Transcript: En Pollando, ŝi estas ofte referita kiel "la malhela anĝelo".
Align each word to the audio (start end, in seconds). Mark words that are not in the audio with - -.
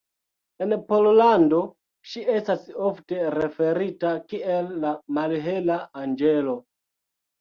En 0.65 0.71
Pollando, 0.91 1.59
ŝi 2.13 2.23
estas 2.37 2.65
ofte 2.87 3.19
referita 3.35 4.15
kiel 4.33 4.73
"la 4.87 4.95
malhela 5.19 5.81
anĝelo". 6.05 6.57